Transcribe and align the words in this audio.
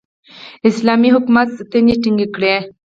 اسلامي 0.69 1.09
حکومت 1.15 1.47
ستنې 1.57 1.93
ټینګې 2.01 2.27
کړې. 2.35 2.55